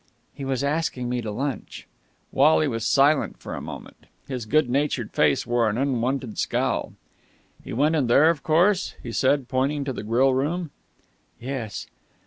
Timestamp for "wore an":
5.45-5.77